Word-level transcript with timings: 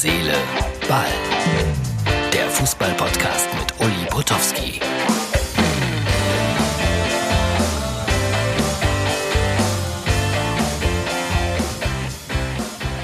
Seele, 0.00 0.32
Ball. 0.88 1.06
Der 2.32 2.48
Fußball-Podcast 2.50 3.48
mit 3.58 3.80
Uli 3.84 4.06
Potowski. 4.08 4.78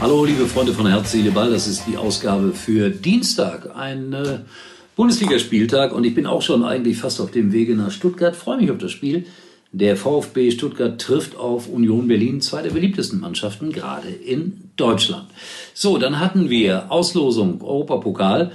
Hallo, 0.01 0.25
liebe 0.25 0.47
Freunde 0.47 0.72
von 0.72 0.87
Herz, 0.87 1.11
Seele, 1.11 1.33
Ball. 1.33 1.51
Das 1.51 1.67
ist 1.67 1.83
die 1.88 1.97
Ausgabe 1.97 2.53
für 2.53 2.90
Dienstag. 2.90 3.74
Ein 3.74 4.13
äh, 4.13 4.38
Bundesligaspieltag 4.95 5.92
und 5.92 6.04
ich 6.04 6.15
bin 6.15 6.29
auch 6.29 6.42
schon 6.42 6.63
eigentlich 6.63 6.99
fast 6.99 7.21
auf 7.21 7.33
dem 7.33 7.51
Wege 7.51 7.74
nach 7.74 7.90
Stuttgart. 7.90 8.37
Freue 8.37 8.58
mich 8.58 8.71
auf 8.71 8.79
das 8.79 8.92
Spiel. 8.92 9.26
Der 9.77 9.97
VfB 9.97 10.53
Stuttgart 10.53 11.01
trifft 11.01 11.35
auf 11.35 11.69
Union 11.69 12.07
Berlin, 12.07 12.40
zwei 12.40 12.63
der 12.63 12.71
beliebtesten 12.71 13.19
Mannschaften, 13.19 13.72
gerade 13.72 14.07
in 14.08 14.71
Deutschland. 14.77 15.27
So, 15.75 15.99
dann 15.99 16.20
hatten 16.20 16.48
wir 16.48 16.93
Auslosung 16.93 17.61
Europapokal 17.61 18.53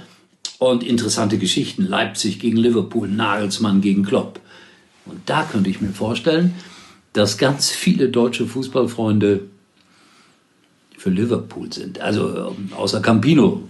und 0.58 0.82
interessante 0.82 1.36
Geschichten. 1.36 1.84
Leipzig 1.84 2.38
gegen 2.38 2.56
Liverpool, 2.56 3.06
Nagelsmann 3.06 3.82
gegen 3.82 4.02
Klopp. 4.02 4.40
Und 5.04 5.20
da 5.26 5.42
könnte 5.42 5.68
ich 5.68 5.82
mir 5.82 5.90
vorstellen, 5.90 6.54
dass 7.12 7.36
ganz 7.36 7.68
viele 7.68 8.08
deutsche 8.08 8.46
Fußballfreunde 8.46 9.42
für 10.96 11.10
Liverpool 11.10 11.70
sind. 11.70 12.00
Also 12.00 12.56
außer 12.74 13.02
Campino 13.02 13.64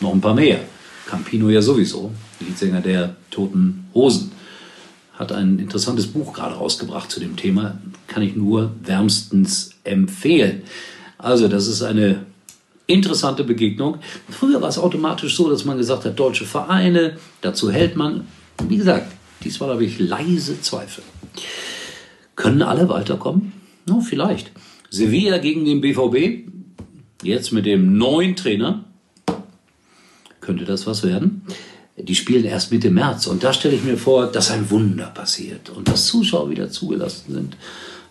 noch 0.00 0.12
ein 0.12 0.20
paar 0.20 0.34
mehr. 0.34 0.58
Campino 1.08 1.50
ja 1.50 1.62
sowieso, 1.62 2.10
Leadsänger 2.40 2.80
der 2.80 3.14
Toten 3.30 3.86
Hosen 3.94 4.32
hat 5.16 5.32
ein 5.32 5.58
interessantes 5.58 6.06
Buch 6.06 6.32
gerade 6.32 6.54
rausgebracht 6.54 7.10
zu 7.10 7.20
dem 7.20 7.36
Thema. 7.36 7.78
Kann 8.06 8.22
ich 8.22 8.36
nur 8.36 8.72
wärmstens 8.82 9.70
empfehlen. 9.84 10.62
Also, 11.18 11.48
das 11.48 11.66
ist 11.66 11.82
eine 11.82 12.26
interessante 12.86 13.42
Begegnung. 13.42 13.98
Früher 14.28 14.60
war 14.60 14.68
es 14.68 14.78
automatisch 14.78 15.34
so, 15.34 15.50
dass 15.50 15.64
man 15.64 15.78
gesagt 15.78 16.04
hat, 16.04 16.18
deutsche 16.18 16.44
Vereine, 16.44 17.16
dazu 17.40 17.70
hält 17.70 17.96
man. 17.96 18.26
Wie 18.68 18.76
gesagt, 18.76 19.12
diesmal 19.42 19.70
habe 19.70 19.84
ich 19.84 19.98
leise 19.98 20.60
Zweifel. 20.60 21.02
Können 22.36 22.62
alle 22.62 22.88
weiterkommen? 22.88 23.52
No, 23.86 24.00
vielleicht. 24.00 24.52
Sevilla 24.90 25.38
gegen 25.38 25.64
den 25.64 25.80
BVB, 25.80 26.48
jetzt 27.22 27.52
mit 27.52 27.66
dem 27.66 27.96
neuen 27.96 28.36
Trainer. 28.36 28.84
Könnte 30.40 30.64
das 30.64 30.86
was 30.86 31.02
werden? 31.02 31.42
Die 31.96 32.14
spielen 32.14 32.44
erst 32.44 32.72
Mitte 32.72 32.90
März. 32.90 33.26
Und 33.26 33.42
da 33.42 33.52
stelle 33.52 33.74
ich 33.74 33.84
mir 33.84 33.96
vor, 33.96 34.26
dass 34.26 34.50
ein 34.50 34.70
Wunder 34.70 35.06
passiert 35.06 35.70
und 35.70 35.88
dass 35.88 36.06
Zuschauer 36.06 36.50
wieder 36.50 36.70
zugelassen 36.70 37.32
sind. 37.32 37.56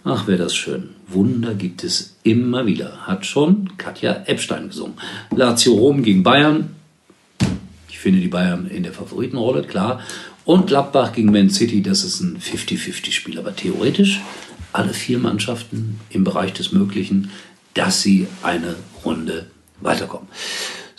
Ach, 0.03 0.27
wäre 0.27 0.37
das 0.37 0.55
schön. 0.55 0.89
Wunder 1.07 1.53
gibt 1.55 1.83
es 1.83 2.15
immer 2.23 2.65
wieder. 2.65 3.07
Hat 3.07 3.25
schon 3.25 3.71
Katja 3.77 4.23
Epstein 4.27 4.67
gesungen. 4.69 4.95
Lazio 5.35 5.73
Rom 5.73 6.03
gegen 6.03 6.23
Bayern. 6.23 6.75
Ich 7.89 7.99
finde 7.99 8.19
die 8.19 8.27
Bayern 8.27 8.67
in 8.67 8.83
der 8.83 8.93
Favoritenrolle, 8.93 9.63
klar. 9.63 10.01
Und 10.45 10.67
Gladbach 10.67 11.13
gegen 11.13 11.31
Man 11.31 11.49
City, 11.49 11.81
das 11.81 12.03
ist 12.03 12.21
ein 12.21 12.37
50-50-Spiel. 12.39 13.39
Aber 13.39 13.55
theoretisch 13.55 14.21
alle 14.73 14.93
vier 14.93 15.17
Mannschaften 15.17 15.99
im 16.09 16.23
Bereich 16.23 16.53
des 16.53 16.71
Möglichen, 16.71 17.31
dass 17.73 18.01
sie 18.01 18.27
eine 18.43 18.75
Runde. 19.03 19.47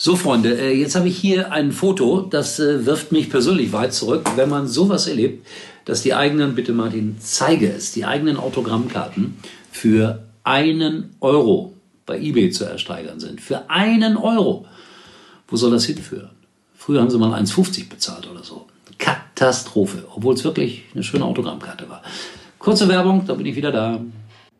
So, 0.07 0.15
Freunde, 0.15 0.57
äh, 0.57 0.73
jetzt 0.73 0.95
habe 0.95 1.09
ich 1.09 1.19
hier 1.19 1.51
ein 1.51 1.73
Foto, 1.73 2.21
das 2.21 2.61
äh, 2.61 2.87
wirft 2.87 3.11
mich 3.11 3.29
persönlich 3.29 3.73
weit 3.73 3.93
zurück. 3.93 4.25
Wenn 4.37 4.49
man 4.49 4.69
sowas 4.69 5.09
erlebt, 5.09 5.45
dass 5.85 6.03
die 6.03 6.15
eigenen, 6.15 6.55
bitte 6.55 6.73
Martin, 6.73 7.17
zeige 7.19 7.73
es, 7.73 7.91
die 7.91 8.05
eigenen 8.05 8.37
Autogrammkarten 8.37 9.37
für 9.73 10.23
einen 10.45 11.17
Euro 11.19 11.73
bei 12.07 12.21
eBay 12.21 12.53
zu 12.53 12.62
ersteigern 12.67 13.19
sind. 13.19 13.41
Für 13.41 13.69
einen 13.69 14.17
Euro. 14.17 14.67
Wo 15.49 15.57
soll 15.57 15.73
das 15.73 15.87
hinführen? 15.87 16.31
Früher 16.77 17.01
haben 17.01 17.11
sie 17.11 17.19
mal 17.19 17.34
1,50 17.43 17.89
bezahlt 17.89 18.31
oder 18.31 18.45
so. 18.45 18.69
Katastrophe, 18.99 20.05
obwohl 20.15 20.34
es 20.34 20.45
wirklich 20.45 20.84
eine 20.95 21.03
schöne 21.03 21.25
Autogrammkarte 21.25 21.91
war. 21.91 22.05
Kurze 22.61 22.87
Werbung, 22.87 23.27
da 23.27 23.34
bin 23.34 23.47
ich 23.47 23.56
wieder 23.56 23.72
da. 23.72 24.00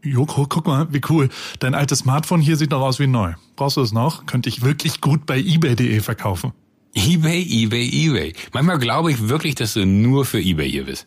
Joko, 0.07 0.47
guck 0.49 0.67
mal, 0.67 0.87
wie 0.93 1.01
cool. 1.09 1.29
Dein 1.59 1.75
altes 1.75 2.01
Smartphone 2.01 2.41
hier 2.41 2.57
sieht 2.57 2.71
noch 2.71 2.81
aus 2.81 2.99
wie 2.99 3.07
neu. 3.07 3.35
Brauchst 3.57 3.77
du 3.77 3.83
es 3.83 3.93
noch? 3.93 4.27
Könnte 4.27 4.49
ich 4.49 4.63
wirklich 4.63 5.01
gut 5.01 5.27
bei 5.27 5.39
eBay.de 5.39 6.01
verkaufen. 6.01 6.53
eBay, 6.95 7.43
eBay, 7.43 7.89
eBay. 7.89 8.33
Manchmal 8.53 8.79
glaube 8.79 9.11
ich 9.11 9.29
wirklich, 9.29 9.55
dass 9.57 9.75
du 9.75 9.85
nur 9.85 10.25
für 10.25 10.41
eBay 10.41 10.71
hier 10.71 10.85
bist. 10.85 11.07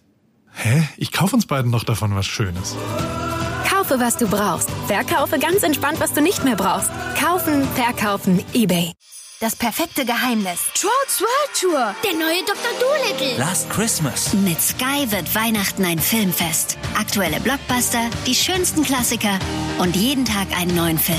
Hä? 0.52 0.88
Ich 0.98 1.12
kaufe 1.12 1.36
uns 1.36 1.46
beiden 1.46 1.72
noch 1.72 1.84
davon 1.84 2.16
was 2.16 2.26
Schönes. 2.26 2.76
Kaufe, 3.68 4.00
was 4.00 4.18
du 4.18 4.28
brauchst. 4.28 4.70
Verkaufe 4.88 5.40
ganz 5.40 5.64
entspannt, 5.64 6.00
was 6.00 6.14
du 6.14 6.22
nicht 6.22 6.44
mehr 6.44 6.56
brauchst. 6.56 6.92
Kaufen, 7.20 7.64
verkaufen, 7.76 8.44
eBay. 8.54 8.92
Das 9.42 9.56
perfekte 9.56 10.04
Geheimnis. 10.04 10.60
Trolls 10.74 11.22
World 11.22 11.52
Tour. 11.58 11.96
Der 12.04 12.12
neue 12.12 12.44
Dr. 12.44 12.74
Dolittle. 12.78 13.38
Last 13.38 13.70
Christmas. 13.70 14.34
Mit 14.34 14.60
Sky 14.60 15.10
wird 15.10 15.34
Weihnachten 15.34 15.86
ein 15.86 15.98
Filmfest. 15.98 16.78
Aktuelle 17.00 17.40
Blockbuster, 17.40 18.10
die 18.28 18.36
schönsten 18.36 18.84
Klassiker 18.84 19.40
und 19.78 19.96
jeden 19.96 20.26
Tag 20.26 20.48
einen 20.60 20.76
neuen 20.76 20.98
Film. 20.98 21.18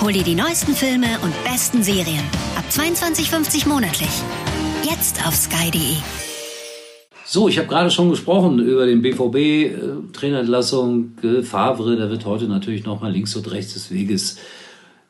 Hol 0.00 0.10
dir 0.10 0.22
die 0.22 0.36
neuesten 0.36 0.74
Filme 0.74 1.18
und 1.22 1.34
besten 1.44 1.82
Serien. 1.82 2.24
Ab 2.56 2.64
22,50 2.70 3.68
monatlich. 3.68 4.22
Jetzt 4.82 5.22
auf 5.26 5.34
sky.de. 5.34 5.96
So, 7.26 7.46
ich 7.46 7.58
habe 7.58 7.68
gerade 7.68 7.90
schon 7.90 8.08
gesprochen 8.08 8.58
über 8.58 8.86
den 8.86 9.02
BVB, 9.02 9.36
äh, 9.36 10.12
Trainerentlassung, 10.14 11.12
Favre, 11.42 11.96
da 11.98 12.08
wird 12.08 12.24
heute 12.24 12.46
natürlich 12.46 12.86
nochmal 12.86 13.12
links 13.12 13.36
und 13.36 13.50
rechts 13.50 13.74
des 13.74 13.90
Weges 13.90 14.38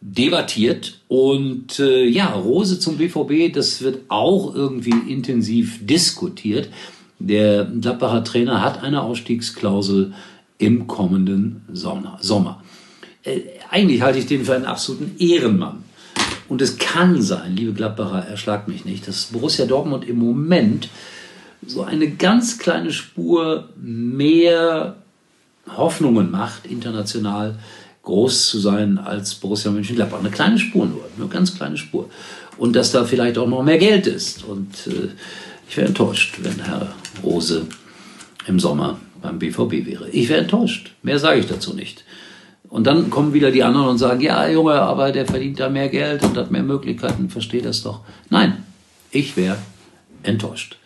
debattiert. 0.01 1.01
Und 1.09 1.79
äh, 1.79 2.05
ja, 2.07 2.33
Rose 2.33 2.79
zum 2.79 2.97
BVB, 2.97 3.53
das 3.53 3.83
wird 3.83 4.03
auch 4.09 4.55
irgendwie 4.55 5.13
intensiv 5.13 5.87
diskutiert. 5.87 6.69
Der 7.19 7.65
Gladbacher 7.65 8.25
Trainer 8.25 8.63
hat 8.63 8.83
eine 8.83 9.03
Ausstiegsklausel 9.03 10.15
im 10.59 10.87
kommenden 10.87 11.63
Sommer. 11.73 12.63
Äh, 13.23 13.41
eigentlich 13.71 14.03
halte 14.03 14.19
ich 14.19 14.27
den 14.27 14.45
für 14.45 14.55
einen 14.55 14.65
absoluten 14.65 15.17
Ehrenmann. 15.19 15.85
Und 16.49 16.63
es 16.63 16.79
kann 16.79 17.23
sein, 17.23 17.55
liebe 17.55 17.73
Gladbacher, 17.73 18.27
erschlagt 18.27 18.69
mich 18.69 18.85
nicht, 18.85 19.07
dass 19.07 19.27
Borussia 19.27 19.67
Dortmund 19.67 20.09
im 20.09 20.19
Moment 20.19 20.89
so 21.65 21.83
eine 21.83 22.11
ganz 22.11 22.59
kleine 22.59 22.91
Spur 22.91 23.69
mehr 23.77 24.97
Hoffnungen 25.77 26.31
macht, 26.31 26.67
international 26.67 27.59
groß 28.03 28.49
zu 28.49 28.59
sein 28.59 28.99
als 28.99 29.35
Borussia 29.35 29.71
Mönchengladbach. 29.71 30.21
Eine 30.21 30.31
kleine 30.31 30.59
Spur 30.59 30.87
nur, 30.87 31.05
eine 31.17 31.29
ganz 31.29 31.57
kleine 31.57 31.77
Spur. 31.77 32.09
Und 32.57 32.75
dass 32.77 32.93
da 32.93 33.05
vielleicht 33.05 33.39
auch 33.39 33.49
noch 33.49 33.63
mehr 33.63 33.79
Geld 33.79 34.07
ist. 34.07 34.45
Und 34.45 34.87
äh, 34.87 35.09
ich 35.69 35.77
wäre 35.77 35.89
enttäuscht, 35.89 36.39
wenn 36.43 36.59
Herr 36.65 36.95
Rose 37.23 37.67
im 38.47 38.59
Sommer 38.59 38.99
beim 39.23 39.39
BVB 39.39 39.87
wäre. 39.87 40.09
Ich 40.11 40.29
wäre 40.29 40.41
enttäuscht. 40.41 40.93
Mehr 41.03 41.19
sage 41.19 41.41
ich 41.41 41.47
dazu 41.47 41.75
nicht. 41.75 42.05
Und 42.69 42.87
dann 42.87 43.11
kommen 43.11 43.35
wieder 43.35 43.51
die 43.51 43.65
anderen 43.65 43.89
und 43.89 43.99
sagen, 43.99 44.21
ja, 44.21 44.49
Junge, 44.49 44.75
aber 44.75 45.11
der 45.11 45.27
verdient 45.27 45.59
da 45.59 45.69
mehr 45.69 45.89
Geld 45.89 46.23
und 46.23 46.37
hat 46.37 46.53
mehr 46.53 46.63
Möglichkeiten, 46.63 47.29
versteht 47.29 47.65
das 47.65 47.83
doch. 47.83 48.01
Nein, 48.31 48.65
ich 49.11 49.37
wäre 49.37 49.59
enttäuscht. 50.23 50.77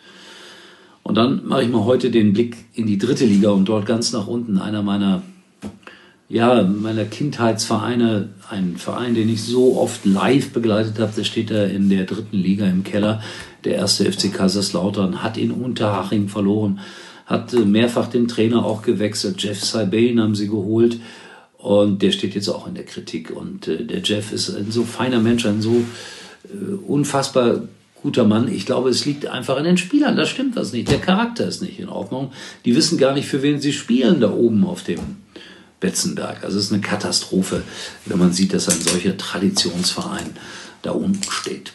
Und 1.03 1.15
dann 1.15 1.45
mache 1.45 1.63
ich 1.63 1.69
mal 1.69 1.85
heute 1.85 2.09
den 2.09 2.33
Blick 2.33 2.57
in 2.73 2.87
die 2.87 2.97
dritte 2.97 3.25
Liga 3.25 3.51
und 3.51 3.65
dort 3.65 3.85
ganz 3.85 4.11
nach 4.11 4.25
unten 4.25 4.57
einer 4.57 4.81
meiner 4.81 5.21
ja, 6.27 6.63
meiner 6.63 7.05
Kindheitsvereine, 7.05 8.29
ein 8.49 8.77
Verein, 8.77 9.13
den 9.13 9.29
ich 9.29 9.43
so 9.43 9.77
oft 9.77 10.05
live 10.05 10.51
begleitet 10.51 10.99
habe, 10.99 11.13
der 11.15 11.23
steht 11.23 11.51
da 11.51 11.65
in 11.65 11.89
der 11.89 12.05
dritten 12.05 12.37
Liga 12.37 12.65
im 12.65 12.83
Keller. 12.83 13.21
Der 13.63 13.75
erste 13.75 14.11
FC 14.11 14.33
Kaiserslautern 14.33 15.21
hat 15.21 15.37
in 15.37 15.51
Unterhaching 15.51 16.27
verloren, 16.27 16.79
hat 17.27 17.53
äh, 17.53 17.59
mehrfach 17.59 18.07
den 18.07 18.27
Trainer 18.27 18.65
auch 18.65 18.81
gewechselt. 18.81 19.41
Jeff 19.41 19.63
Saibane 19.63 20.21
haben 20.21 20.35
sie 20.35 20.47
geholt 20.47 20.99
und 21.57 22.01
der 22.01 22.11
steht 22.11 22.33
jetzt 22.33 22.49
auch 22.49 22.67
in 22.67 22.73
der 22.73 22.85
Kritik. 22.85 23.29
Und 23.29 23.67
äh, 23.67 23.83
der 23.83 24.01
Jeff 24.01 24.31
ist 24.31 24.49
ein 24.49 24.71
so 24.71 24.83
feiner 24.83 25.19
Mensch, 25.19 25.45
ein 25.45 25.61
so 25.61 25.83
äh, 26.45 26.73
unfassbar 26.87 27.61
guter 28.01 28.23
Mann. 28.23 28.51
Ich 28.51 28.65
glaube, 28.65 28.89
es 28.89 29.05
liegt 29.05 29.27
einfach 29.27 29.57
an 29.57 29.63
den 29.63 29.77
Spielern. 29.77 30.15
Da 30.15 30.25
stimmt 30.25 30.55
was 30.55 30.73
nicht. 30.73 30.89
Der 30.89 30.99
Charakter 30.99 31.47
ist 31.47 31.61
nicht 31.61 31.79
in 31.79 31.89
Ordnung. 31.89 32.31
Die 32.65 32.75
wissen 32.75 32.97
gar 32.97 33.13
nicht, 33.13 33.27
für 33.27 33.43
wen 33.43 33.59
sie 33.59 33.73
spielen 33.73 34.21
da 34.21 34.31
oben 34.31 34.65
auf 34.65 34.83
dem 34.83 34.99
Betzenberg. 35.85 36.43
Also 36.43 36.57
es 36.57 36.65
ist 36.65 36.73
eine 36.73 36.81
Katastrophe, 36.81 37.61
wenn 38.07 38.17
man 38.17 38.33
sieht, 38.33 38.53
dass 38.53 38.67
ein 38.69 38.81
solcher 38.81 39.17
Traditionsverein 39.17 40.31
da 40.81 40.91
unten 40.91 41.29
steht. 41.29 41.73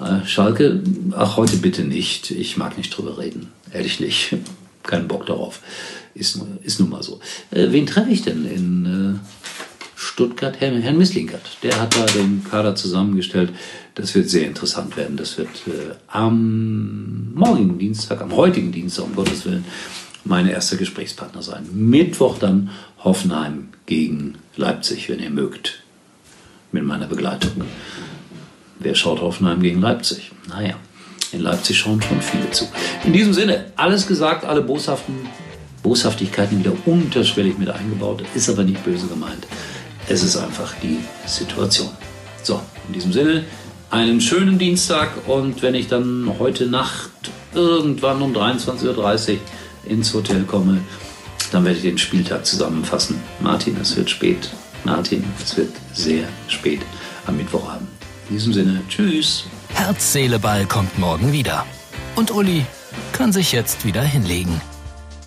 Äh, 0.00 0.26
Schalke, 0.26 0.82
ach 1.14 1.36
heute 1.36 1.58
bitte 1.58 1.82
nicht. 1.82 2.30
Ich 2.30 2.56
mag 2.56 2.78
nicht 2.78 2.96
drüber 2.96 3.18
reden. 3.18 3.52
Ehrlich 3.70 4.00
nicht. 4.00 4.34
Keinen 4.82 5.08
Bock 5.08 5.26
darauf. 5.26 5.60
Ist, 6.14 6.40
ist 6.62 6.80
nun 6.80 6.88
mal 6.88 7.02
so. 7.02 7.20
Äh, 7.50 7.66
wen 7.68 7.84
treffe 7.84 8.10
ich 8.10 8.22
denn 8.22 8.46
in 8.46 9.20
äh, 9.20 9.28
Stuttgart? 9.94 10.58
Herrn, 10.60 10.80
Herrn 10.80 10.96
Misslinkert. 10.96 11.58
Der 11.62 11.78
hat 11.78 11.94
da 11.94 12.06
den 12.06 12.44
Kader 12.50 12.74
zusammengestellt. 12.74 13.52
Das 13.94 14.14
wird 14.14 14.30
sehr 14.30 14.46
interessant 14.46 14.96
werden. 14.96 15.18
Das 15.18 15.36
wird 15.36 15.50
äh, 15.66 15.94
am 16.06 17.34
morgigen 17.34 17.78
Dienstag, 17.78 18.22
am 18.22 18.34
heutigen 18.34 18.72
Dienstag, 18.72 19.04
um 19.04 19.14
Gottes 19.14 19.44
Willen, 19.44 19.66
meine 20.24 20.52
erste 20.52 20.76
Gesprächspartner 20.76 21.42
sein. 21.42 21.68
Mittwoch 21.72 22.38
dann 22.38 22.70
Hoffenheim 23.02 23.68
gegen 23.86 24.36
Leipzig, 24.56 25.08
wenn 25.08 25.20
ihr 25.20 25.30
mögt, 25.30 25.82
mit 26.72 26.84
meiner 26.84 27.06
Begleitung. 27.06 27.64
Wer 28.78 28.94
schaut 28.94 29.20
Hoffenheim 29.20 29.62
gegen 29.62 29.80
Leipzig? 29.80 30.32
Naja, 30.48 30.74
in 31.32 31.40
Leipzig 31.40 31.78
schauen 31.78 32.00
schon 32.02 32.20
viele 32.20 32.50
zu. 32.50 32.66
In 33.04 33.12
diesem 33.12 33.32
Sinne, 33.32 33.66
alles 33.76 34.06
gesagt, 34.06 34.44
alle 34.44 34.62
boshaften 34.62 35.14
Boshaftigkeiten 35.82 36.60
wieder 36.60 36.72
unterschwellig 36.86 37.58
mit 37.58 37.68
eingebaut, 37.68 38.24
ist 38.34 38.48
aber 38.48 38.64
nicht 38.64 38.82
böse 38.84 39.06
gemeint. 39.06 39.46
Es 40.08 40.22
ist 40.22 40.36
einfach 40.36 40.72
die 40.82 40.98
Situation. 41.26 41.90
So, 42.42 42.60
in 42.88 42.94
diesem 42.94 43.12
Sinne, 43.12 43.44
einen 43.90 44.20
schönen 44.20 44.58
Dienstag 44.58 45.10
und 45.28 45.62
wenn 45.62 45.74
ich 45.74 45.88
dann 45.88 46.32
heute 46.38 46.66
Nacht 46.66 47.10
irgendwann 47.54 48.22
um 48.22 48.34
23.30 48.34 49.32
Uhr 49.32 49.38
ins 49.88 50.12
Hotel 50.14 50.44
komme, 50.44 50.80
dann 51.52 51.64
werde 51.64 51.76
ich 51.78 51.84
den 51.84 51.98
Spieltag 51.98 52.44
zusammenfassen. 52.46 53.20
Martin, 53.40 53.76
es 53.80 53.96
wird 53.96 54.10
spät. 54.10 54.50
Martin, 54.84 55.24
es 55.42 55.56
wird 55.56 55.72
sehr 55.92 56.28
spät 56.48 56.80
am 57.26 57.36
Mittwochabend. 57.36 57.88
In 58.28 58.36
diesem 58.36 58.52
Sinne, 58.52 58.82
tschüss. 58.88 59.44
Herz, 59.68 60.12
Seele, 60.12 60.38
Ball 60.38 60.66
kommt 60.66 60.98
morgen 60.98 61.32
wieder. 61.32 61.66
Und 62.16 62.30
Uli 62.30 62.64
kann 63.12 63.32
sich 63.32 63.52
jetzt 63.52 63.84
wieder 63.84 64.02
hinlegen. 64.02 64.60